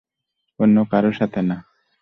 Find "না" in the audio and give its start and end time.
1.41-1.57